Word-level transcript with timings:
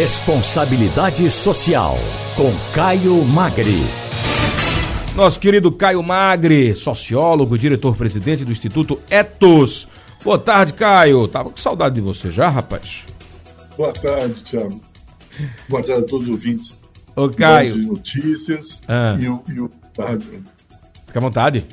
Responsabilidade 0.00 1.30
Social, 1.30 1.98
com 2.34 2.54
Caio 2.72 3.22
Magri. 3.22 3.82
Nosso 5.14 5.38
querido 5.38 5.70
Caio 5.70 6.02
Magri, 6.02 6.74
sociólogo, 6.74 7.58
diretor-presidente 7.58 8.42
do 8.42 8.50
Instituto 8.50 8.98
Etos. 9.10 9.86
Boa 10.24 10.38
tarde, 10.38 10.72
Caio. 10.72 11.28
Tava 11.28 11.50
com 11.50 11.58
saudade 11.58 11.96
de 11.96 12.00
você 12.00 12.32
já, 12.32 12.48
rapaz. 12.48 13.04
Boa 13.76 13.92
tarde, 13.92 14.42
Thiago. 14.42 14.80
Boa 15.68 15.82
tarde 15.82 16.04
a 16.04 16.06
todos 16.06 16.28
os 16.28 16.32
ouvintes. 16.32 16.80
Ô, 17.14 17.28
Caio. 17.28 17.74
De 17.74 17.86
notícias 17.86 18.80
ah. 18.88 19.18
e 19.20 19.28
o, 19.28 19.44
e 19.50 19.60
o 19.60 19.68
tarde. 19.94 20.42
Fica 21.06 21.18
à 21.18 21.20
vontade. 21.20 21.66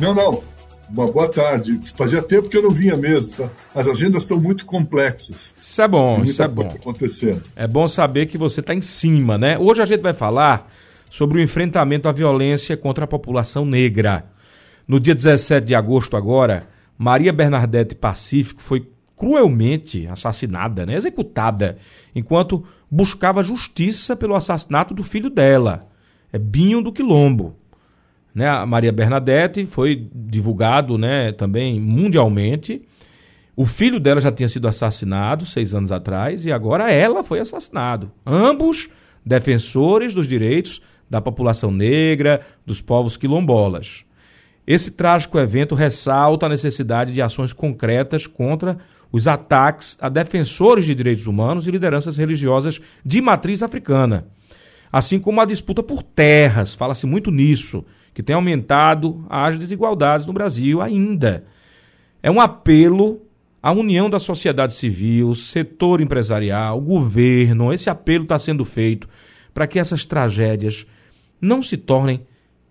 Não, 0.00 0.14
não. 0.14 0.42
Uma 0.90 1.06
boa 1.06 1.28
tarde. 1.28 1.80
Fazia 1.94 2.22
tempo 2.22 2.48
que 2.48 2.56
eu 2.56 2.62
não 2.62 2.70
vinha 2.70 2.96
mesmo. 2.96 3.30
Tá? 3.30 3.48
As 3.74 3.86
agendas 3.88 4.22
estão 4.22 4.40
muito 4.40 4.66
complexas. 4.66 5.54
Isso 5.56 5.82
é 5.82 5.88
bom, 5.88 6.22
isso 6.24 6.42
é 6.42 6.48
bom. 6.48 6.68
Acontecendo. 6.68 7.42
É 7.56 7.66
bom 7.66 7.88
saber 7.88 8.26
que 8.26 8.36
você 8.36 8.60
está 8.60 8.74
em 8.74 8.82
cima, 8.82 9.38
né? 9.38 9.58
Hoje 9.58 9.80
a 9.80 9.86
gente 9.86 10.00
vai 10.00 10.12
falar 10.12 10.70
sobre 11.10 11.38
o 11.38 11.42
enfrentamento 11.42 12.08
à 12.08 12.12
violência 12.12 12.76
contra 12.76 13.04
a 13.04 13.08
população 13.08 13.64
negra. 13.64 14.26
No 14.86 14.98
dia 14.98 15.14
17 15.14 15.66
de 15.66 15.74
agosto 15.74 16.16
agora, 16.16 16.68
Maria 16.98 17.32
Bernadette 17.32 17.94
Pacífico 17.94 18.62
foi 18.62 18.88
cruelmente 19.16 20.06
assassinada, 20.08 20.84
né? 20.84 20.94
executada, 20.96 21.78
enquanto 22.14 22.64
buscava 22.90 23.42
justiça 23.42 24.16
pelo 24.16 24.34
assassinato 24.34 24.92
do 24.92 25.04
filho 25.04 25.30
dela, 25.30 25.88
é 26.32 26.38
Binho 26.38 26.82
do 26.82 26.92
Quilombo 26.92 27.56
né? 28.34 28.48
A 28.48 28.64
Maria 28.64 28.92
Bernadette 28.92 29.66
foi 29.66 30.08
divulgado, 30.14 30.96
né, 30.96 31.32
também 31.32 31.78
mundialmente. 31.80 32.82
O 33.54 33.66
filho 33.66 34.00
dela 34.00 34.20
já 34.20 34.32
tinha 34.32 34.48
sido 34.48 34.66
assassinado 34.66 35.44
seis 35.44 35.74
anos 35.74 35.92
atrás 35.92 36.46
e 36.46 36.52
agora 36.52 36.90
ela 36.90 37.22
foi 37.22 37.38
assassinado. 37.38 38.10
Ambos 38.24 38.88
defensores 39.24 40.14
dos 40.14 40.26
direitos 40.26 40.80
da 41.08 41.20
população 41.20 41.70
negra, 41.70 42.40
dos 42.64 42.80
povos 42.80 43.18
quilombolas. 43.18 44.04
Esse 44.66 44.92
trágico 44.92 45.38
evento 45.38 45.74
ressalta 45.74 46.46
a 46.46 46.48
necessidade 46.48 47.12
de 47.12 47.20
ações 47.20 47.52
concretas 47.52 48.26
contra 48.26 48.78
os 49.10 49.26
ataques 49.26 49.98
a 50.00 50.08
defensores 50.08 50.86
de 50.86 50.94
direitos 50.94 51.26
humanos 51.26 51.66
e 51.66 51.70
lideranças 51.70 52.16
religiosas 52.16 52.80
de 53.04 53.20
matriz 53.20 53.62
africana, 53.62 54.26
assim 54.90 55.18
como 55.18 55.40
a 55.40 55.44
disputa 55.44 55.82
por 55.82 56.02
terras, 56.02 56.74
fala-se 56.74 57.06
muito 57.06 57.30
nisso 57.30 57.84
que 58.14 58.22
tem 58.22 58.34
aumentado 58.34 59.24
as 59.28 59.58
desigualdades 59.58 60.26
no 60.26 60.32
Brasil 60.32 60.80
ainda. 60.80 61.44
É 62.22 62.30
um 62.30 62.40
apelo 62.40 63.22
à 63.62 63.72
união 63.72 64.10
da 64.10 64.18
sociedade 64.18 64.74
civil, 64.74 65.34
setor 65.34 66.00
empresarial, 66.00 66.80
governo. 66.80 67.72
Esse 67.72 67.88
apelo 67.88 68.24
está 68.24 68.38
sendo 68.38 68.64
feito 68.64 69.08
para 69.54 69.66
que 69.66 69.78
essas 69.78 70.04
tragédias 70.04 70.86
não 71.40 71.62
se 71.62 71.76
tornem 71.76 72.26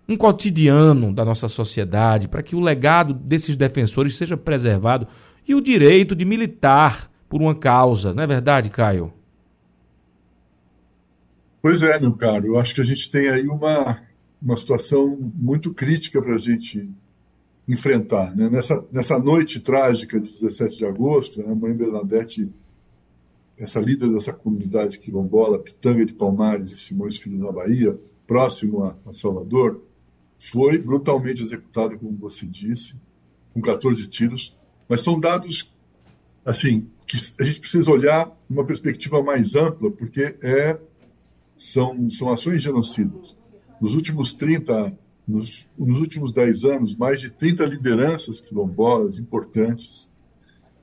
um 0.08 0.18
cotidiano 0.18 1.14
da 1.14 1.24
nossa 1.24 1.48
sociedade, 1.48 2.28
para 2.28 2.44
que 2.44 2.56
o 2.56 2.60
legado 2.60 3.14
desses 3.14 3.56
defensores 3.56 4.16
seja 4.16 4.36
preservado 4.36 5.08
e 5.48 5.56
o 5.56 5.62
direito 5.62 6.16
de 6.16 6.26
militar 6.26 7.10
por 7.30 7.42
uma 7.42 7.56
causa. 7.56 8.14
Não 8.14 8.24
é 8.24 8.28
verdade, 8.28 8.70
Caio? 8.70 9.14
Pois 11.62 11.82
é, 11.82 12.00
meu 12.00 12.14
caro. 12.14 12.46
Eu 12.48 12.60
acho 12.60 12.76
que 12.76 12.82
a 12.82 12.86
gente 12.86 13.10
tem 13.10 13.30
aí 13.30 13.48
uma 13.48 14.02
uma 14.42 14.58
situação 14.58 15.18
muito 15.36 15.74
crítica 15.74 16.22
para 16.22 16.36
a 16.36 16.40
gente 16.40 16.90
enfrentar. 17.68 18.36
Né? 18.36 18.50
Nessa, 18.50 18.86
nessa 18.92 19.20
noite 19.20 19.60
trágica 19.60 20.20
de 20.20 20.32
17 20.32 20.78
de 20.78 20.86
agosto, 20.86 21.40
né, 21.40 21.52
a 21.52 21.56
mãe 21.56 21.74
Bernadette, 21.74 22.50
essa 23.58 23.80
líder 23.80 24.12
dessa 24.12 24.34
comunidade 24.34 24.98
quilombola, 24.98 25.60
Pitanga 25.60 26.06
de 26.06 26.14
Palmares 26.14 26.72
e 26.72 26.78
Simões 26.78 27.18
Filho 27.18 27.38
na 27.38 27.52
Bahia, 27.52 27.98
próximo 28.26 28.84
a, 28.84 28.98
a 29.06 29.14
Salvador, 29.14 29.84
foi 30.40 30.80
brutalmente 30.80 31.44
executada, 31.44 31.96
como 31.96 32.18
você 32.18 32.46
disse, 32.48 32.96
com 33.54 33.62
14 33.62 34.08
tiros. 34.08 34.58
Mas 34.90 35.02
são 35.02 35.20
dados 35.20 35.72
assim 36.44 36.88
que 37.06 37.18
a 37.40 37.44
gente 37.44 37.60
precisa 37.60 37.92
olhar 37.92 38.32
numa 38.50 38.66
perspectiva 38.66 39.22
mais 39.22 39.56
ampla, 39.56 39.92
porque 39.92 40.36
é, 40.42 40.80
são, 41.56 42.10
são 42.10 42.32
ações 42.32 42.62
genocidas. 42.62 43.36
Nos 43.82 43.96
últimos 43.96 44.32
30, 44.34 44.96
nos, 45.28 45.68
nos 45.76 46.00
últimos 46.00 46.32
10 46.32 46.64
anos, 46.66 46.96
mais 46.96 47.20
de 47.20 47.32
30 47.32 47.66
lideranças 47.66 48.40
quilombolas 48.40 49.18
importantes, 49.18 50.08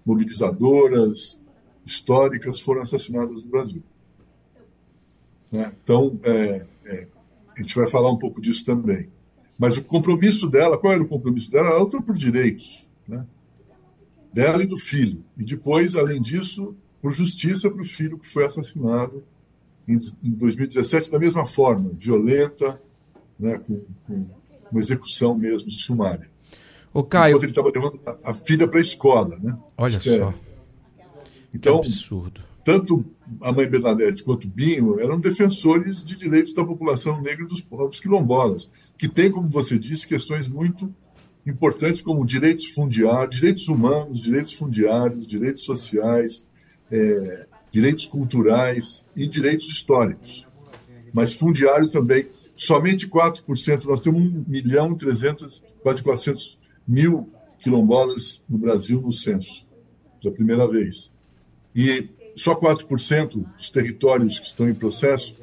mobilizadoras, 0.04 1.40
históricas, 1.86 2.58
foram 2.58 2.82
assassinadas 2.82 3.44
no 3.44 3.48
Brasil. 3.48 3.82
Né? 5.52 5.72
Então, 5.80 6.18
é, 6.24 6.66
é, 6.86 7.06
a 7.56 7.60
gente 7.60 7.74
vai 7.76 7.88
falar 7.88 8.10
um 8.10 8.18
pouco 8.18 8.40
disso 8.40 8.64
também. 8.64 9.12
Mas 9.56 9.76
o 9.76 9.84
compromisso 9.84 10.48
dela, 10.48 10.76
qual 10.76 10.92
era 10.92 11.02
o 11.02 11.08
compromisso 11.08 11.50
dela? 11.50 11.68
Ela 11.68 11.78
luta 11.78 12.02
por 12.02 12.16
direitos, 12.16 12.84
né? 13.06 13.24
dela 14.32 14.62
e 14.62 14.66
do 14.66 14.76
filho. 14.76 15.24
E 15.36 15.44
depois, 15.44 15.94
além 15.94 16.20
disso, 16.20 16.76
por 17.00 17.12
justiça 17.12 17.70
para 17.70 17.82
o 17.82 17.84
filho 17.84 18.18
que 18.18 18.26
foi 18.26 18.44
assassinado 18.44 19.22
em, 19.86 19.98
em 20.22 20.30
2017 20.30 21.10
da 21.10 21.18
mesma 21.18 21.46
forma, 21.46 21.90
violenta, 21.94 22.80
né, 23.38 23.58
com, 23.58 23.80
com 24.06 24.26
uma 24.70 24.80
execução 24.80 25.34
mesmo 25.36 25.70
sumária. 25.70 26.28
O 26.92 27.02
Caio... 27.02 27.32
Enquanto 27.32 27.44
ele 27.44 27.52
estava 27.52 27.70
levando 27.74 28.00
a, 28.06 28.30
a 28.30 28.34
filha 28.34 28.66
para 28.66 28.78
a 28.78 28.82
escola. 28.82 29.38
Né? 29.38 29.56
Olha 29.76 29.96
é 29.96 30.00
só. 30.00 30.34
Então, 31.54 31.78
absurdo. 31.78 32.40
tanto 32.64 33.04
a 33.40 33.52
mãe 33.52 33.68
Bernadette 33.68 34.22
quanto 34.22 34.46
o 34.46 34.50
Binho 34.50 35.00
eram 35.00 35.18
defensores 35.18 36.04
de 36.04 36.16
direitos 36.16 36.52
da 36.52 36.64
população 36.64 37.20
negra 37.20 37.46
dos 37.46 37.60
povos 37.60 38.00
quilombolas, 38.00 38.70
que 38.96 39.08
tem, 39.08 39.30
como 39.30 39.48
você 39.48 39.78
disse, 39.78 40.06
questões 40.06 40.48
muito 40.48 40.92
importantes 41.46 42.02
como 42.02 42.24
direitos 42.24 42.66
fundiários, 42.66 43.36
direitos 43.36 43.68
humanos, 43.68 44.22
direitos 44.22 44.52
fundiários, 44.52 45.26
direitos 45.26 45.64
sociais, 45.64 46.44
é, 46.90 47.46
direitos 47.70 48.06
culturais 48.06 49.04
e 49.16 49.26
direitos 49.26 49.66
históricos. 49.68 50.46
Mas 51.12 51.32
fundiário 51.32 51.88
também 51.88 52.28
somente 52.58 53.08
4%, 53.08 53.84
nós 53.84 54.00
temos 54.00 54.20
1 54.20 54.44
milhão 54.46 54.92
e 54.92 54.98
300, 54.98 55.62
quase 55.80 56.02
400 56.02 56.58
mil 56.86 57.30
quilombolas 57.60 58.42
no 58.48 58.58
Brasil 58.58 59.00
no 59.00 59.12
censo, 59.12 59.64
pela 60.20 60.34
primeira 60.34 60.66
vez. 60.68 61.12
E 61.74 62.08
só 62.34 62.54
4% 62.54 63.44
dos 63.56 63.70
territórios 63.70 64.38
que 64.40 64.46
estão 64.46 64.68
em 64.68 64.74
processo 64.74 65.36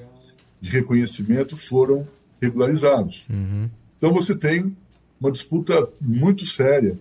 de 0.60 0.70
reconhecimento 0.70 1.56
foram 1.56 2.08
regularizados. 2.42 3.26
Uhum. 3.30 3.70
Então 3.98 4.14
você 4.14 4.36
tem 4.36 4.76
uma 5.20 5.32
disputa 5.32 5.88
muito 6.02 6.46
séria 6.46 7.00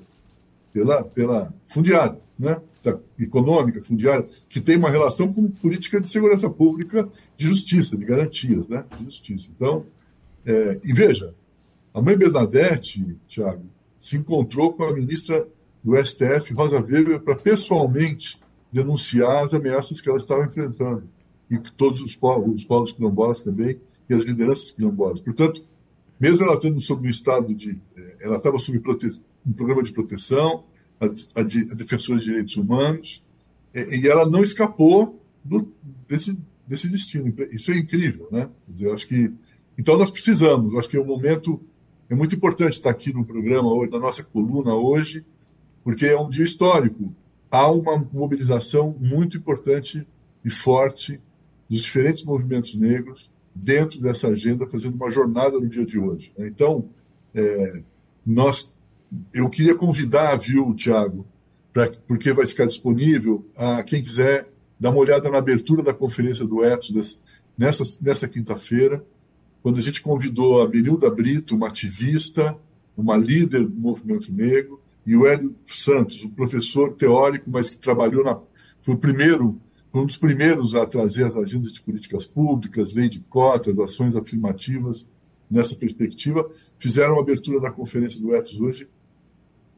pela, 0.73 1.05
pela 1.05 1.53
fundiária, 1.67 2.21
né? 2.39 2.61
econômica, 3.19 3.83
fundiária, 3.83 4.27
que 4.49 4.61
tem 4.61 4.77
uma 4.77 4.91
relação 4.91 5.33
com 5.33 5.49
política 5.49 6.01
de 6.01 6.11
segurança 6.11 6.51
pública, 6.51 7.09
de 7.37 7.47
justiça, 7.47 7.97
de 7.97 8.05
garantias, 8.05 8.69
né? 8.69 8.85
de 8.99 9.05
justiça. 9.05 9.49
Então, 9.57 9.87
é, 10.47 10.81
e 10.85 10.93
veja, 10.93 11.35
a 11.93 12.03
mãe 12.03 12.17
Bernadette, 12.17 13.17
Tiago, 13.27 13.65
se 13.99 14.17
encontrou 14.17 14.73
com 14.73 14.85
a 14.85 14.93
ministra 14.93 15.47
do 15.83 15.97
STF, 15.97 16.53
Rosa 16.53 16.81
Weber, 16.81 17.21
para 17.21 17.37
pessoalmente 17.37 18.39
denunciar 18.73 19.45
as 19.45 19.55
ameaças 19.55 20.01
que 20.01 20.09
ela 20.09 20.19
estava 20.19 20.45
enfrentando. 20.45 21.09
E 21.51 21.59
que 21.59 21.73
todos 21.73 22.01
os 22.01 22.17
povos, 22.17 22.57
os 22.57 22.65
povos 22.65 22.93
quilombolas 22.93 23.41
também, 23.41 23.81
e 24.09 24.15
as 24.15 24.25
lideranças 24.25 24.71
quilombolas. 24.71 25.21
Portanto, 25.21 25.65
mesmo 26.19 26.45
ela 26.45 26.55
estando 26.55 26.81
sob 26.81 27.07
um 27.07 27.11
estado 27.11 27.55
de. 27.55 27.81
É, 27.97 28.27
ela 28.27 28.37
estava 28.37 28.59
sob 28.59 28.79
um 28.79 29.53
programa 29.53 29.83
de 29.83 29.93
proteção, 29.93 30.65
a, 31.01 31.07
a, 31.07 31.41
a 31.41 31.75
defensora 31.75 32.19
de 32.19 32.25
direitos 32.25 32.57
humanos, 32.57 33.23
e, 33.75 33.99
e 33.99 34.09
ela 34.09 34.29
não 34.29 34.43
escapou 34.43 35.23
do, 35.45 35.73
desse, 36.09 36.39
desse 36.67 36.89
destino. 36.89 37.33
Isso 37.51 37.71
é 37.71 37.79
incrível, 37.79 38.29
né? 38.31 38.49
Quer 38.67 38.73
dizer, 38.73 38.87
eu 38.87 38.95
acho 38.95 39.07
que 39.07 39.33
então 39.79 39.99
nós 39.99 40.11
precisamos, 40.11 40.75
acho 40.75 40.89
que 40.89 40.97
é 40.97 41.01
um 41.01 41.07
momento 41.07 41.61
é 42.09 42.15
muito 42.15 42.37
importante 42.37 42.75
estar 42.75 42.91
aqui 42.91 43.13
no 43.13 43.25
programa 43.25 43.73
hoje, 43.73 43.91
na 43.91 43.99
nossa 43.99 44.23
coluna 44.23 44.75
hoje, 44.75 45.25
porque 45.83 46.07
é 46.07 46.19
um 46.19 46.29
dia 46.29 46.45
histórico. 46.45 47.15
Há 47.51 47.71
uma 47.71 47.97
mobilização 48.13 48.95
muito 49.01 49.39
importante 49.39 50.07
e 50.45 50.51
forte 50.51 51.21
dos 51.69 51.81
diferentes 51.81 52.23
movimentos 52.23 52.75
negros 52.75 53.31
dentro 53.55 54.01
dessa 54.01 54.29
agenda, 54.29 54.67
fazendo 54.67 54.97
uma 54.97 55.11
jornada 55.11 55.59
no 55.59 55.69
dia 55.69 55.87
de 55.87 55.99
hoje. 55.99 56.33
Então, 56.39 56.89
é, 57.35 57.83
nós, 58.27 58.73
eu 59.33 59.49
queria 59.49 59.75
convidar, 59.75 60.37
viu, 60.37 60.75
Tiago, 60.75 61.27
porque 62.07 62.33
vai 62.33 62.47
ficar 62.47 62.67
disponível 62.67 63.47
a 63.57 63.83
quem 63.83 64.03
quiser 64.03 64.47
dar 64.79 64.91
uma 64.91 64.99
olhada 64.99 65.31
na 65.31 65.39
abertura 65.39 65.83
da 65.83 65.95
conferência 65.95 66.45
do 66.45 66.65
ETS 66.65 67.21
nessa, 67.57 67.85
nessa 68.03 68.29
quinta-feira 68.29 69.05
quando 69.65 69.79
a 69.79 69.83
gente 69.83 70.03
convidou 70.03 70.61
a 70.61 70.69
Benilda 70.69 71.11
Brito, 71.11 71.57
uma 71.57 71.69
ativista, 71.69 72.55
uma 72.95 73.17
líder 73.17 73.67
do 73.67 73.75
movimento 73.75 74.31
negro, 74.31 74.79
e 75.07 75.17
o 75.17 75.27
Hélio 75.27 75.57
Santos, 75.65 76.23
um 76.23 76.29
professor 76.29 76.93
teórico, 76.93 77.51
mas 77.51 77.71
que 77.71 77.79
trabalhou 77.79 78.23
na. 78.23 78.39
Foi 78.83 78.95
o 78.95 78.99
primeiro, 78.99 79.59
foi 79.91 80.03
um 80.03 80.07
dos 80.07 80.19
primeiros 80.19 80.75
a 80.75 80.85
trazer 80.85 81.25
as 81.25 81.35
agendas 81.35 81.73
de 81.73 81.81
políticas 81.81 82.27
públicas, 82.27 82.93
lei 82.93 83.09
de 83.09 83.21
cotas, 83.21 83.79
ações 83.79 84.15
afirmativas 84.15 85.09
nessa 85.51 85.75
perspectiva. 85.75 86.47
Fizeram 86.79 87.17
a 87.17 87.23
abertura 87.23 87.59
da 87.59 87.71
conferência 87.71 88.21
do 88.21 88.35
Etos 88.35 88.61
hoje, 88.61 88.87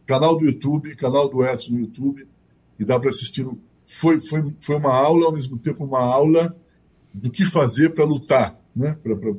canal 0.04 0.36
do 0.36 0.46
YouTube, 0.46 0.96
canal 0.96 1.28
do 1.28 1.44
Etos 1.44 1.70
no 1.70 1.78
YouTube, 1.78 2.26
e 2.76 2.84
dá 2.84 2.98
para 2.98 3.10
assistir. 3.10 3.48
Foi, 3.84 4.20
foi, 4.20 4.52
foi 4.60 4.74
uma 4.74 4.92
aula, 4.92 5.26
ao 5.26 5.32
mesmo 5.32 5.56
tempo, 5.56 5.84
uma 5.84 6.00
aula 6.00 6.56
do 7.14 7.30
que 7.30 7.44
fazer 7.44 7.90
para 7.90 8.04
lutar, 8.04 8.60
né? 8.76 8.96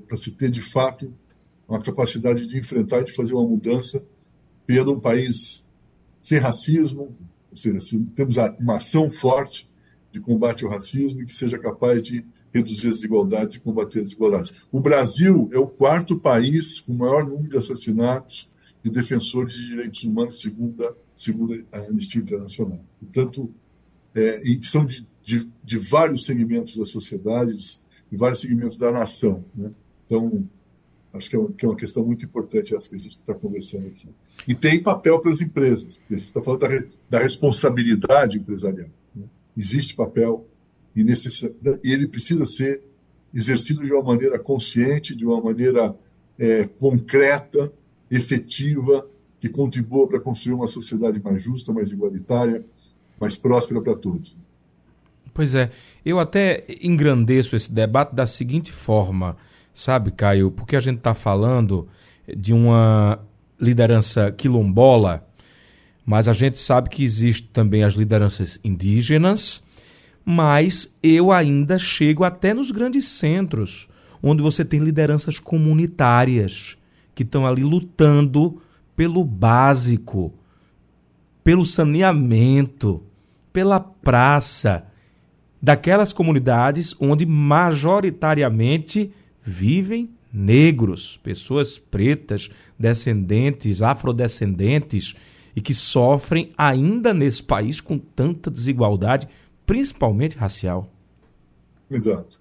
para 0.08 0.18
se 0.18 0.32
ter 0.32 0.50
de 0.50 0.62
fato 0.62 1.14
uma 1.68 1.82
capacidade 1.82 2.48
de 2.48 2.58
enfrentar 2.58 3.02
e 3.02 3.06
de 3.06 3.14
fazer 3.14 3.34
uma 3.34 3.48
mudança, 3.48 4.04
criando 4.66 4.94
um 4.94 5.00
país 5.00 5.66
sem 6.22 6.40
racismo, 6.40 7.16
ou 7.52 7.58
seja, 7.58 7.80
se 7.82 8.00
temos 8.16 8.36
uma 8.60 8.78
ação 8.78 9.10
forte 9.10 9.70
de 10.12 10.20
combate 10.20 10.64
ao 10.64 10.72
racismo 10.72 11.22
e 11.22 11.26
que 11.26 11.36
seja 11.36 11.58
capaz 11.60 12.02
de 12.02 12.26
reduzir 12.54 12.88
as 12.88 12.96
desigualdades 12.96 13.58
e 13.58 13.60
combater 13.60 14.00
as 14.00 14.06
desigualdades. 14.06 14.54
O 14.72 14.80
Brasil 14.80 15.50
é 15.52 15.58
o 15.58 15.68
quarto 15.68 16.18
país 16.18 16.80
com 16.80 16.94
o 16.94 16.98
maior 16.98 17.26
número 17.26 17.50
de 17.50 17.58
assassinatos 17.58 18.50
de 18.84 18.90
defensores 18.90 19.54
de 19.54 19.68
direitos 19.68 20.04
humanos, 20.04 20.42
segundo 20.42 20.86
a, 20.86 20.94
segundo 21.16 21.66
a 21.72 21.78
Anistia 21.80 22.22
Internacional. 22.22 22.80
Portanto, 23.00 23.54
é, 24.16 24.42
são 24.64 24.86
de, 24.86 25.06
de, 25.24 25.50
de, 25.64 25.78
vários 25.78 26.26
segmentos 26.26 26.76
da 26.76 26.86
sociedade, 26.86 27.80
de 28.12 28.18
vários 28.18 28.42
segmentos 28.42 28.78
da 28.78 28.92
nação. 28.92 29.44
Né? 29.56 29.72
Então, 30.06 30.48
acho 31.14 31.30
que 31.30 31.36
é, 31.36 31.40
uma, 31.40 31.52
que 31.52 31.66
é, 31.66 31.68
uma, 31.68 31.76
questão 31.76 32.06
muito 32.06 32.26
importante 32.26 32.76
essa 32.76 32.88
que 32.88 32.96
a 32.96 33.00
gente 33.00 33.18
está 33.18 33.34
conversando 33.34 33.88
aqui. 33.88 34.08
E 34.48 34.56
tem 34.56 34.82
papel 34.82 35.20
para 35.20 35.32
as 35.32 35.42
empresas, 35.42 35.96
porque 35.96 36.16
a 36.16 36.18
gente 36.18 36.28
está 36.28 36.42
falando 36.42 36.62
da, 36.62 36.70
da, 37.10 37.20
responsabilidade 37.20 38.38
empresarial. 38.38 38.90
Né? 39.16 39.26
Existe 39.58 39.96
papel 39.96 40.46
e, 40.96 41.02
e 41.04 41.92
ele 41.92 42.08
precisa 42.08 42.46
ser 42.46 42.82
exercido 43.34 43.84
de 43.84 43.92
uma 43.92 44.04
maneira 44.04 44.40
consciente, 44.40 45.16
de 45.16 45.26
uma 45.26 45.42
maneira 45.42 45.96
é, 46.40 46.66
concreta, 46.66 47.72
efetiva, 48.10 49.08
que 49.40 49.50
contribua 49.50 50.08
para 50.08 50.20
construir 50.20 50.54
uma 50.54 50.68
sociedade 50.68 51.22
mais 51.22 51.44
justa, 51.44 51.74
mais 51.74 51.92
igualitária, 51.92 52.66
mais 53.20 53.38
próspera 53.38 53.82
para 53.82 53.96
todos. 53.96 54.36
Pois 55.38 55.54
é, 55.54 55.70
eu 56.04 56.18
até 56.18 56.66
engrandeço 56.82 57.56
esse 57.56 57.72
debate 57.72 58.16
da 58.16 58.26
seguinte 58.26 58.72
forma, 58.72 59.38
sabe, 59.72 60.10
Caio? 60.10 60.50
Porque 60.50 60.76
a 60.76 60.80
gente 60.80 60.98
está 60.98 61.14
falando 61.14 61.88
de 62.36 62.54
uma 62.54 63.20
liderança 63.62 64.32
quilombola, 64.32 65.30
mas 66.04 66.28
a 66.28 66.34
gente 66.34 66.58
sabe 66.58 66.90
que 66.90 67.04
existe 67.04 67.50
também 67.50 67.84
as 67.84 67.94
lideranças 67.94 68.60
indígenas, 68.64 69.62
mas 70.26 70.98
eu 71.04 71.32
ainda 71.32 71.78
chego 71.78 72.24
até 72.24 72.52
nos 72.52 72.72
grandes 72.72 73.06
centros, 73.06 73.88
onde 74.24 74.42
você 74.42 74.66
tem 74.66 74.80
lideranças 74.80 75.38
comunitárias 75.38 76.80
que 77.14 77.22
estão 77.22 77.46
ali 77.46 77.62
lutando 77.62 78.60
pelo 78.96 79.24
básico, 79.24 80.34
pelo 81.44 81.64
saneamento, 81.64 83.04
pela 83.54 83.80
praça, 83.80 84.88
daquelas 85.62 86.14
comunidades 86.14 86.96
onde 87.00 87.26
majoritariamente 87.26 89.12
vivem 89.44 90.10
negros, 90.32 91.20
pessoas 91.24 91.80
pretas, 91.80 92.50
descendentes, 92.78 93.82
afrodescendentes 93.82 95.16
e 95.56 95.62
que 95.62 95.74
sofrem 95.74 96.52
ainda 96.58 97.14
nesse 97.14 97.42
país 97.42 97.82
com 97.82 97.98
tanta 97.98 98.52
desigualdade, 98.52 99.28
principalmente 99.66 100.38
racial. 100.38 100.92
Exato. 101.90 102.40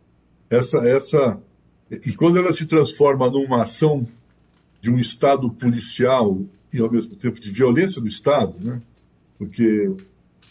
Essa 0.51 0.79
essa 0.89 1.41
e 1.91 2.13
quando 2.13 2.39
ela 2.39 2.53
se 2.53 2.67
transforma 2.67 3.31
numa 3.31 3.63
ação 3.63 4.07
de 4.81 4.91
um 4.91 4.99
Estado 4.99 5.49
policial 5.51 6.41
e, 6.73 6.81
ao 6.81 6.91
mesmo 6.91 7.15
tempo, 7.17 7.41
de 7.41 7.51
violência 7.51 8.01
do 8.01 8.09
Estado, 8.09 8.55
né? 8.61 8.83
porque 9.39 9.97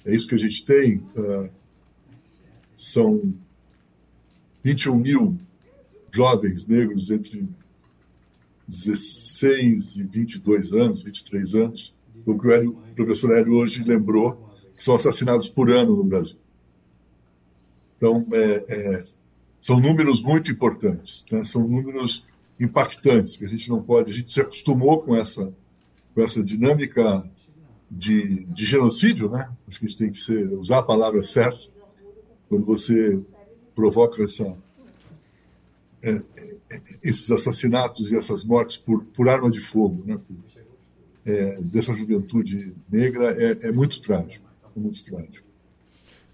é 0.06 0.16
isso 0.16 0.28
que 0.28 0.36
a 0.36 0.40
gente 0.40 0.64
tem. 0.64 0.98
Uh, 1.16 1.50
são 2.78 3.34
21 4.64 4.96
mil 4.96 5.40
jovens 6.12 6.66
negros 6.66 7.12
entre 7.12 7.48
16 8.68 9.98
e 9.98 10.04
22 10.04 10.74
anos, 10.74 11.04
23 11.04 11.56
anos, 11.56 11.94
o 12.26 12.38
que 12.38 12.48
o, 12.48 12.52
Hélio, 12.52 12.72
o 12.72 12.96
professor 12.96 13.38
Hélio 13.38 13.54
hoje 13.54 13.84
lembrou, 13.84 14.50
que 14.76 14.84
são 14.84 14.96
assassinados 14.96 15.48
por 15.48 15.70
ano 15.70 15.96
no 15.96 16.04
Brasil. 16.04 16.38
Então, 17.98 18.26
é, 18.34 18.66
é, 18.68 19.04
são 19.62 19.80
números 19.80 20.22
muito 20.22 20.52
importantes, 20.52 21.26
né? 21.32 21.44
são 21.44 21.68
números 21.68 22.26
impactantes, 22.60 23.38
que 23.38 23.46
a 23.46 23.50
gente 23.50 23.70
não 23.70 23.82
pode. 23.82 24.12
A 24.12 24.14
gente 24.14 24.32
se 24.32 24.42
acostumou 24.42 25.02
com 25.02 25.16
essa, 25.16 25.54
com 26.14 26.22
essa 26.22 26.44
dinâmica 26.44 27.24
de, 27.90 28.46
de 28.48 28.66
genocídio, 28.66 29.30
né? 29.30 29.50
Acho 29.68 29.80
que 29.80 29.86
a 29.86 29.90
gente 29.90 29.98
tem 29.98 30.12
que 30.12 30.20
ser, 30.20 30.48
usar 30.54 30.80
a 30.80 30.84
palavra 30.84 31.24
certa 31.24 31.75
quando 32.56 32.66
você 32.66 33.20
provoca 33.76 34.24
essa, 34.24 34.58
é, 36.02 36.12
é, 36.12 36.82
esses 37.04 37.30
assassinatos 37.30 38.10
e 38.10 38.16
essas 38.16 38.46
mortes 38.46 38.78
por, 38.78 39.04
por 39.04 39.28
arma 39.28 39.52
de 39.52 39.60
fogo, 39.60 40.04
né? 40.06 40.18
É, 41.26 41.60
dessa 41.64 41.94
juventude 41.96 42.72
negra 42.90 43.36
é, 43.36 43.68
é, 43.68 43.72
muito 43.72 44.00
trágico, 44.00 44.48
é 44.76 44.80
muito 44.80 45.04
trágico. 45.04 45.46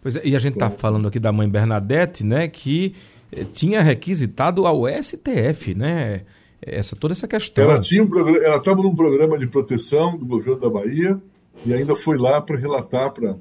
Pois 0.02 0.16
é, 0.16 0.22
e 0.24 0.36
a 0.36 0.40
gente 0.40 0.54
está 0.54 0.68
então, 0.68 0.78
falando 0.78 1.08
aqui 1.08 1.20
da 1.20 1.32
mãe 1.32 1.50
Bernadette, 1.50 2.24
né? 2.24 2.48
Que 2.48 2.94
eh, 3.32 3.46
tinha 3.46 3.82
requisitado 3.82 4.68
ao 4.68 4.84
STF, 4.88 5.74
né? 5.74 6.24
Essa, 6.62 6.96
toda 6.96 7.14
essa 7.14 7.28
questão. 7.28 7.64
Ela 7.64 7.80
tinha 7.80 8.04
um 8.04 8.36
ela 8.36 8.58
estava 8.58 8.84
num 8.84 8.96
programa 8.96 9.40
de 9.40 9.48
proteção 9.48 10.18
do 10.18 10.26
governo 10.26 10.60
da 10.60 10.70
Bahia 10.70 11.20
e 11.66 11.74
ainda 11.74 11.96
foi 11.96 12.18
lá 12.18 12.40
para 12.42 12.58
relatar 12.58 13.12
para 13.12 13.38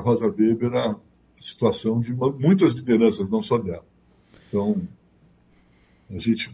Rosa 0.00 0.26
Weber 0.28 0.72
a, 0.74 0.96
situação 1.36 2.00
de 2.00 2.12
muitas 2.12 2.72
lideranças, 2.72 3.28
não 3.28 3.42
só 3.42 3.58
dela. 3.58 3.84
Então, 4.48 4.80
a 6.10 6.18
gente, 6.18 6.50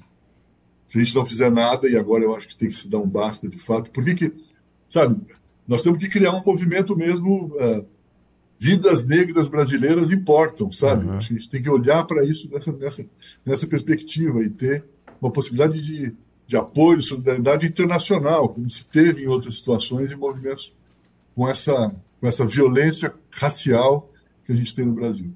se 0.88 0.98
a 0.98 1.04
gente 1.04 1.14
não 1.14 1.26
fizer 1.26 1.50
nada, 1.50 1.88
e 1.88 1.96
agora 1.96 2.24
eu 2.24 2.34
acho 2.34 2.48
que 2.48 2.56
tem 2.56 2.68
que 2.68 2.76
se 2.76 2.88
dar 2.88 2.98
um 2.98 3.08
basta 3.08 3.48
de 3.48 3.58
fato, 3.58 3.90
porque 3.90 4.14
que, 4.14 4.32
sabe, 4.88 5.20
nós 5.66 5.82
temos 5.82 5.98
que 5.98 6.08
criar 6.08 6.32
um 6.32 6.44
movimento 6.44 6.96
mesmo. 6.96 7.46
Uh, 7.56 7.98
vidas 8.58 9.06
negras 9.06 9.46
brasileiras 9.46 10.10
importam, 10.10 10.72
sabe? 10.72 11.06
Uhum. 11.06 11.16
A 11.16 11.20
gente 11.20 11.48
tem 11.48 11.62
que 11.62 11.70
olhar 11.70 12.04
para 12.04 12.24
isso 12.24 12.50
nessa, 12.50 12.72
nessa, 12.72 13.08
nessa 13.46 13.66
perspectiva 13.68 14.42
e 14.42 14.50
ter 14.50 14.84
uma 15.20 15.30
possibilidade 15.30 15.80
de, 15.80 16.12
de 16.46 16.56
apoio, 16.56 17.00
solidariedade 17.00 17.66
internacional, 17.66 18.48
como 18.48 18.68
se 18.68 18.84
teve 18.84 19.22
em 19.22 19.28
outras 19.28 19.54
situações 19.56 20.10
e 20.10 20.16
movimentos 20.16 20.72
com 21.36 21.48
essa, 21.48 21.94
com 22.20 22.26
essa 22.26 22.44
violência 22.44 23.14
racial 23.30 24.10
que 24.48 24.52
a 24.52 24.56
gente 24.56 24.74
tem 24.74 24.86
no 24.86 24.94
Brasil. 24.94 25.30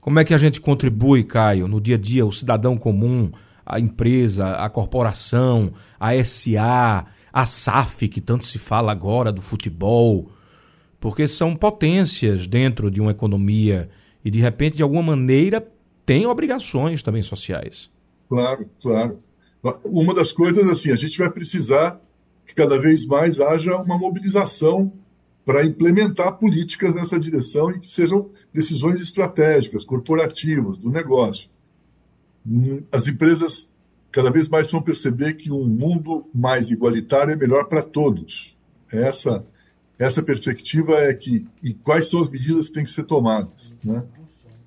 Como 0.00 0.20
é 0.20 0.24
que 0.24 0.32
a 0.32 0.38
gente 0.38 0.60
contribui, 0.60 1.24
Caio, 1.24 1.66
no 1.66 1.80
dia 1.80 1.96
a 1.96 1.98
dia, 1.98 2.24
o 2.24 2.32
cidadão 2.32 2.76
comum, 2.76 3.32
a 3.66 3.80
empresa, 3.80 4.52
a 4.52 4.70
corporação, 4.70 5.72
a 5.98 6.12
SA, 6.24 7.06
a 7.32 7.46
SAF, 7.46 8.08
que 8.08 8.20
tanto 8.20 8.46
se 8.46 8.58
fala 8.58 8.92
agora 8.92 9.32
do 9.32 9.42
futebol, 9.42 10.30
porque 11.00 11.26
são 11.26 11.56
potências 11.56 12.46
dentro 12.46 12.88
de 12.88 13.00
uma 13.00 13.10
economia 13.10 13.90
e, 14.24 14.30
de 14.30 14.38
repente, 14.38 14.76
de 14.76 14.82
alguma 14.84 15.02
maneira, 15.02 15.66
têm 16.06 16.26
obrigações 16.26 17.02
também 17.02 17.22
sociais. 17.22 17.90
Claro, 18.28 18.70
claro. 18.80 19.18
Uma 19.84 20.14
das 20.14 20.30
coisas, 20.30 20.68
assim, 20.70 20.92
a 20.92 20.96
gente 20.96 21.18
vai 21.18 21.30
precisar 21.30 22.00
que 22.46 22.54
cada 22.54 22.78
vez 22.78 23.06
mais 23.06 23.40
haja 23.40 23.76
uma 23.76 23.98
mobilização 23.98 24.92
para 25.44 25.64
implementar 25.64 26.38
políticas 26.38 26.94
nessa 26.94 27.18
direção 27.18 27.70
e 27.70 27.80
que 27.80 27.90
sejam 27.90 28.30
decisões 28.52 29.00
estratégicas, 29.00 29.84
corporativas, 29.84 30.78
do 30.78 30.90
negócio. 30.90 31.50
As 32.90 33.06
empresas 33.06 33.68
cada 34.10 34.30
vez 34.30 34.48
mais 34.48 34.70
vão 34.70 34.82
perceber 34.82 35.34
que 35.34 35.50
um 35.50 35.64
mundo 35.64 36.26
mais 36.34 36.70
igualitário 36.70 37.32
é 37.32 37.36
melhor 37.36 37.64
para 37.64 37.82
todos. 37.82 38.56
Essa 38.90 39.44
essa 39.98 40.22
perspectiva 40.22 40.94
é 40.94 41.14
que 41.14 41.46
e 41.62 41.72
quais 41.72 42.08
são 42.08 42.20
as 42.20 42.28
medidas 42.28 42.68
que 42.68 42.74
têm 42.74 42.84
que 42.84 42.90
ser 42.90 43.04
tomadas, 43.04 43.72
né? 43.84 44.02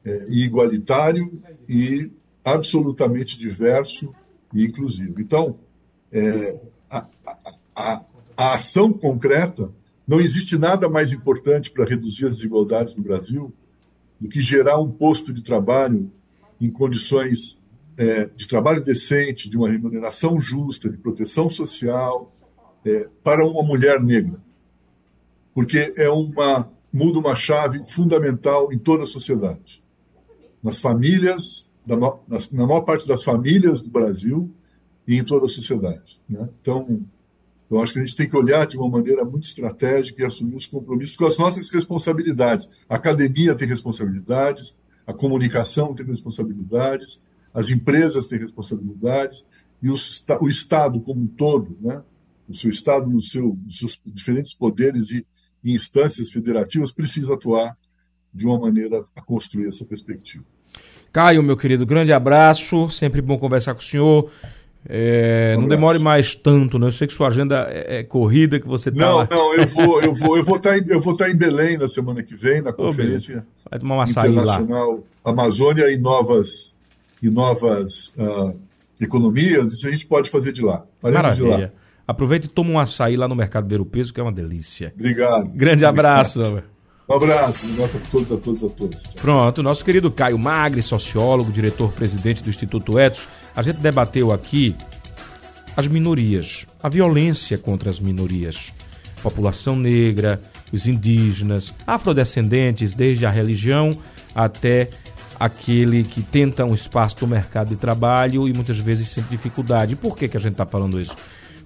É, 0.03 0.27
igualitário 0.29 1.41
e 1.67 2.09
absolutamente 2.43 3.37
diverso 3.37 4.13
e 4.53 4.63
inclusivo. 4.63 5.19
Então, 5.19 5.57
é, 6.11 6.61
a, 6.89 7.05
a, 7.75 8.05
a, 8.37 8.53
ação 8.53 8.93
concreta 8.93 9.71
não 10.07 10.19
existe 10.19 10.57
nada 10.57 10.89
mais 10.89 11.11
importante 11.11 11.71
para 11.71 11.85
reduzir 11.85 12.25
as 12.25 12.35
desigualdades 12.35 12.95
no 12.95 13.03
Brasil 13.03 13.53
do 14.19 14.29
que 14.29 14.41
gerar 14.41 14.79
um 14.79 14.91
posto 14.91 15.33
de 15.33 15.41
trabalho 15.41 16.11
em 16.59 16.69
condições 16.69 17.59
é, 17.97 18.25
de 18.25 18.47
trabalho 18.47 18.83
decente, 18.83 19.49
de 19.49 19.57
uma 19.57 19.69
remuneração 19.69 20.39
justa, 20.39 20.89
de 20.89 20.97
proteção 20.97 21.49
social 21.49 22.33
é, 22.85 23.09
para 23.23 23.45
uma 23.45 23.63
mulher 23.63 23.99
negra 24.01 24.45
porque 25.55 25.93
é 25.97 26.09
uma 26.09 26.69
muda 26.91 27.17
uma 27.17 27.35
chave 27.35 27.81
fundamental 27.87 28.71
em 28.71 28.77
toda 28.77 29.05
a 29.05 29.07
sociedade. 29.07 29.83
nas 30.61 30.79
famílias, 30.79 31.69
da, 31.85 31.95
na 31.95 32.65
maior 32.65 32.81
parte 32.81 33.07
das 33.07 33.23
famílias 33.23 33.81
do 33.81 33.89
Brasil 33.89 34.51
e 35.07 35.15
em 35.15 35.23
toda 35.23 35.45
a 35.45 35.49
sociedade. 35.49 36.19
Né? 36.27 36.49
Então, 36.59 37.05
então, 37.65 37.81
acho 37.81 37.93
que 37.93 37.99
a 37.99 38.05
gente 38.05 38.15
tem 38.15 38.29
que 38.29 38.37
olhar 38.37 38.67
de 38.67 38.77
uma 38.77 38.87
maneira 38.87 39.25
muito 39.25 39.45
estratégica 39.45 40.21
e 40.21 40.25
assumir 40.25 40.55
os 40.55 40.67
compromissos 40.67 41.17
com 41.17 41.25
as 41.25 41.37
nossas 41.37 41.69
responsabilidades. 41.69 42.69
A 42.87 42.95
academia 42.95 43.55
tem 43.55 43.67
responsabilidades, 43.67 44.77
a 45.05 45.13
comunicação 45.13 45.93
tem 45.95 46.05
responsabilidades, 46.05 47.19
as 47.53 47.69
empresas 47.69 48.27
têm 48.27 48.39
responsabilidades, 48.39 49.45
e 49.81 49.89
o, 49.89 49.95
o 50.41 50.47
Estado 50.47 51.01
como 51.01 51.21
um 51.21 51.27
todo, 51.27 51.75
né? 51.81 52.01
o 52.47 52.53
seu 52.53 52.69
Estado 52.69 53.09
no 53.09 53.21
seu, 53.21 53.57
nos 53.65 53.79
seus 53.79 53.99
diferentes 54.05 54.53
poderes 54.53 55.09
e, 55.11 55.25
e 55.63 55.73
instâncias 55.73 56.29
federativas, 56.29 56.91
precisa 56.91 57.33
atuar 57.33 57.75
de 58.31 58.45
uma 58.45 58.59
maneira 58.59 59.03
a 59.15 59.21
construir 59.21 59.67
essa 59.67 59.85
perspectiva. 59.85 60.43
Caio, 61.11 61.41
meu 61.41 61.55
querido, 61.55 61.85
grande 61.85 62.11
abraço, 62.11 62.89
sempre 62.89 63.21
bom 63.21 63.37
conversar 63.39 63.73
com 63.73 63.79
o 63.79 63.83
senhor. 63.83 64.31
É, 64.87 65.55
não 65.57 65.67
demore 65.67 65.97
mais 65.97 66.35
tanto, 66.35 66.77
né? 66.77 66.87
Eu 66.87 66.91
sei 66.91 67.07
que 67.07 67.13
sua 67.13 67.29
agenda 67.29 67.67
é, 67.69 67.99
é 67.99 68.03
corrida, 68.03 68.59
que 68.59 68.67
você 68.67 68.91
tá 68.91 68.97
Não, 68.97 69.17
lá. 69.17 69.27
não, 69.29 69.53
eu 69.55 69.67
vou, 69.67 70.01
eu 70.01 70.13
vou, 70.13 70.37
eu 70.37 70.43
vou 70.43 70.57
estar, 70.57 70.79
tá 70.79 70.85
eu 70.87 71.01
vou 71.01 71.13
estar 71.13 71.25
tá 71.25 71.31
em 71.31 71.35
Belém 71.35 71.77
na 71.77 71.87
semana 71.87 72.21
que 72.21 72.35
vem, 72.35 72.61
na 72.61 72.71
conferência 72.71 73.45
Vai 73.69 73.79
tomar 73.79 73.95
uma 73.95 74.03
internacional 74.03 74.91
lá. 74.91 75.31
Amazônia 75.31 75.91
e 75.91 75.97
novas 75.97 76.75
e 77.21 77.29
novas 77.29 78.13
uh, 78.17 78.55
economias. 79.01 79.71
Isso 79.71 79.87
a 79.87 79.91
gente 79.91 80.05
pode 80.05 80.29
fazer 80.29 80.51
de 80.51 80.61
lá. 80.61 80.85
Faremos 81.01 81.21
Maravilha. 81.21 81.55
De 81.55 81.61
lá. 81.63 81.71
Aproveita 82.07 82.45
e 82.45 82.49
toma 82.49 82.69
um 82.69 82.79
açaí 82.79 83.17
lá 83.17 83.27
no 83.27 83.35
Mercado 83.35 83.65
Beiro 83.65 83.85
Peso, 83.85 84.13
que 84.13 84.19
é 84.19 84.23
uma 84.23 84.31
delícia. 84.31 84.93
Obrigado. 84.95 85.51
Grande 85.55 85.83
abraço. 85.83 86.43
Um 87.07 87.13
abraço, 87.13 87.67
um 87.67 87.73
abraço 87.73 87.97
a 87.97 88.09
todos, 88.11 88.31
a 88.31 88.37
todos, 88.37 88.63
a 88.63 88.69
todos. 88.69 88.97
Pronto, 89.21 89.63
nosso 89.63 89.85
querido 89.85 90.11
Caio 90.11 90.37
Magri, 90.39 90.81
sociólogo, 90.81 91.51
diretor-presidente 91.51 92.43
do 92.43 92.49
Instituto 92.49 92.99
Etos. 92.99 93.27
A 93.55 93.61
gente 93.61 93.77
debateu 93.77 94.33
aqui 94.33 94.75
as 95.75 95.87
minorias, 95.87 96.65
a 96.81 96.89
violência 96.89 97.57
contra 97.57 97.89
as 97.89 97.99
minorias, 97.99 98.73
população 99.21 99.75
negra, 99.75 100.39
os 100.71 100.87
indígenas, 100.87 101.73
afrodescendentes, 101.85 102.93
desde 102.93 103.25
a 103.25 103.29
religião 103.29 103.91
até 104.33 104.89
aquele 105.39 106.03
que 106.03 106.21
tenta 106.21 106.65
um 106.65 106.73
espaço 106.73 107.17
no 107.21 107.27
mercado 107.27 107.69
de 107.69 107.75
trabalho 107.75 108.47
e 108.47 108.53
muitas 108.53 108.77
vezes 108.77 109.09
sente 109.09 109.29
dificuldade. 109.29 109.95
Por 109.95 110.15
que, 110.15 110.27
que 110.27 110.37
a 110.37 110.39
gente 110.39 110.53
está 110.53 110.65
falando 110.65 110.99
isso? 110.99 111.15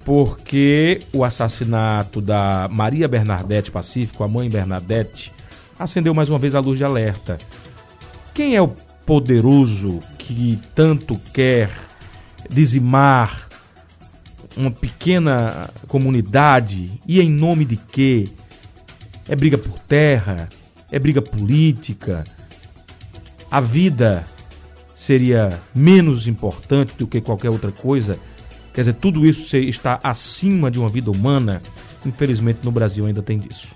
Porque 0.06 1.02
o 1.14 1.24
assassinato 1.24 2.22
da 2.22 2.68
Maria 2.70 3.08
Bernadette 3.08 3.70
Pacífico, 3.70 4.24
a 4.24 4.28
mãe 4.28 4.50
Bernadette, 4.50 5.32
acendeu 5.78 6.14
mais 6.14 6.30
uma 6.30 6.40
vez 6.40 6.56
a 6.56 6.60
luz 6.60 6.78
de 6.78 6.84
alerta. 6.84 7.38
Quem 8.34 8.56
é 8.56 8.62
o 8.62 8.74
poderoso 9.10 9.98
que 10.20 10.60
tanto 10.76 11.20
quer 11.34 11.72
dizimar 12.48 13.50
uma 14.56 14.70
pequena 14.70 15.68
comunidade 15.88 16.92
e 17.08 17.20
em 17.20 17.28
nome 17.28 17.66
de 17.66 17.76
quê? 17.76 18.30
É 19.28 19.36
briga 19.36 19.58
por 19.58 19.80
terra? 19.80 20.48
É 20.92 21.00
briga 21.00 21.24
política? 21.24 22.24
A 23.50 23.60
vida 23.60 24.28
seria 24.96 25.60
menos 25.74 26.28
importante 26.28 26.94
do 26.96 27.08
que 27.08 27.20
qualquer 27.20 27.50
outra 27.50 27.72
coisa? 27.72 28.20
Quer 28.76 28.82
dizer, 28.82 28.94
tudo 28.94 29.26
isso 29.26 29.58
está 29.58 30.00
acima 30.04 30.70
de 30.70 30.78
uma 30.78 30.88
vida 30.88 31.10
humana? 31.10 31.64
Infelizmente 32.06 32.60
no 32.62 32.72
Brasil 32.72 33.08
ainda 33.08 33.24
tem 33.24 33.40
disso. 33.40 33.70